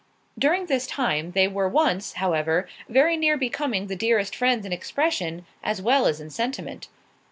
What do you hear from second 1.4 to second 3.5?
were once, however, very near